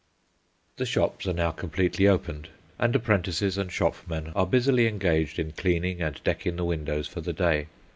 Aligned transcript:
The 0.77 0.87
shops 0.87 1.27
are 1.27 1.33
now 1.33 1.51
completely 1.51 2.07
opened, 2.07 2.47
and 2.79 2.95
apprentices 2.95 3.55
and 3.55 3.71
shop 3.71 3.93
men 4.07 4.31
are 4.35 4.47
busily 4.47 4.87
engaged 4.87 5.37
in 5.37 5.51
cleaning 5.51 6.01
and 6.01 6.19
decking 6.23 6.55
the 6.55 6.65
windows 6.65 7.07
for 7.07 7.21
the 7.21 7.33
day. 7.33 7.67